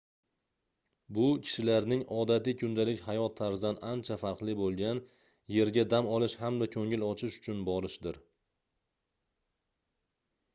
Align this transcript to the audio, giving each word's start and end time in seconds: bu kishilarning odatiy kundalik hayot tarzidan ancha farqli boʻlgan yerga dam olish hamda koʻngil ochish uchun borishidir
bu 1.17 1.25
kishilarning 1.47 1.99
odatiy 2.21 2.55
kundalik 2.61 3.03
hayot 3.09 3.35
tarzidan 3.41 3.77
ancha 3.89 4.17
farqli 4.21 4.55
boʻlgan 4.61 5.03
yerga 5.57 5.85
dam 5.95 6.09
olish 6.15 6.35
hamda 6.45 6.69
koʻngil 6.77 7.05
ochish 7.11 7.37
uchun 7.43 7.63
borishidir 7.71 8.19